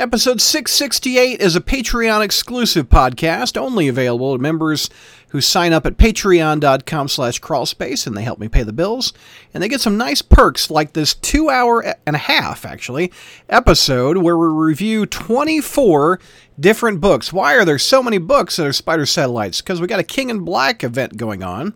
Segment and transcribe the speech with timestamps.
[0.00, 4.88] Episode 668 is a Patreon exclusive podcast, only available to members
[5.30, 9.12] who sign up at patreon.com slash crawlspace and they help me pay the bills.
[9.52, 13.10] And they get some nice perks like this two hour and a half, actually,
[13.48, 16.20] episode where we review 24
[16.60, 17.32] different books.
[17.32, 19.60] Why are there so many books that are Spider Satellites?
[19.60, 21.74] Because we got a King in Black event going on.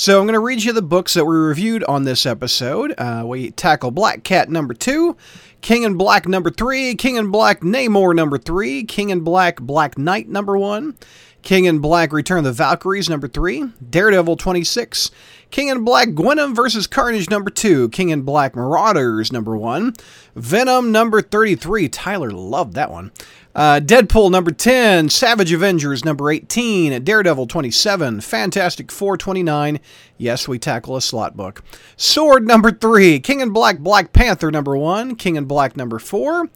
[0.00, 2.94] So I'm going to read you the books that we reviewed on this episode.
[2.96, 5.16] Uh, we tackle Black Cat number two,
[5.60, 9.98] King in Black number three, King in Black Namor number three, King in Black Black
[9.98, 10.96] Knight number one,
[11.42, 15.10] King in Black Return the Valkyries number three, Daredevil 26,
[15.50, 19.94] King in Black Gwenom versus Carnage number two, King in Black Marauders number one,
[20.34, 21.88] Venom number 33.
[21.88, 23.12] Tyler loved that one.
[23.54, 29.80] Uh, Deadpool number 10, Savage Avengers number 18, Daredevil 27, Fantastic 429.
[30.16, 31.64] Yes, we tackle a Slott book.
[31.96, 36.46] Sword number 3, King in Black Black Panther number 1, King in Black number 4,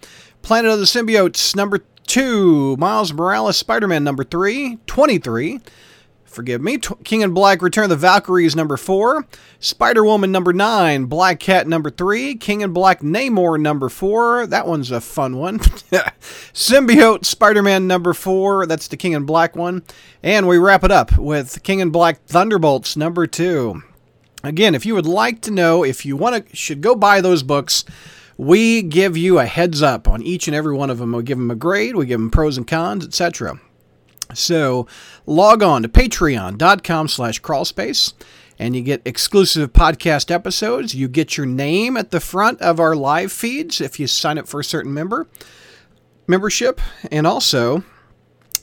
[0.42, 1.80] Planet of the Symbiotes number
[2.12, 5.60] 2, Miles Morales Spider Man number 3, 23
[6.26, 6.78] forgive me.
[7.04, 9.26] King in Black Return of the Valkyries number 4,
[9.60, 14.46] Spider Woman number 9, Black Cat number 3, King in Black Namor number 4.
[14.46, 15.58] That one's a fun one.
[16.52, 18.66] Symbiote Spider Man number 4.
[18.66, 19.82] That's the King in Black one.
[20.22, 23.82] And we wrap it up with King in Black Thunderbolts number 2.
[24.44, 27.42] Again, if you would like to know if you want to should go buy those
[27.42, 27.84] books,
[28.42, 31.12] we give you a heads up on each and every one of them.
[31.12, 33.60] We give them a grade, we give them pros and cons, etc.
[34.34, 34.88] So
[35.26, 38.14] log on to patreon.com slash crawlspace
[38.58, 40.92] and you get exclusive podcast episodes.
[40.92, 44.48] You get your name at the front of our live feeds if you sign up
[44.48, 45.28] for a certain member
[46.26, 46.80] membership.
[47.12, 47.84] And also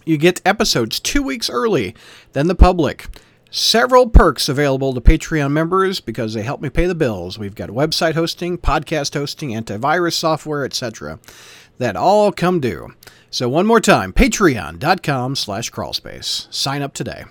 [0.03, 1.95] you get episodes two weeks early
[2.33, 3.07] than the public.
[3.52, 7.39] Several perks available to Patreon members because they help me pay the bills.
[7.39, 11.19] We've got website hosting, podcast hosting, antivirus software, etc.
[11.80, 12.94] That all come due.
[13.31, 16.53] So one more time, patreon.com slash crawlspace.
[16.53, 17.23] Sign up today.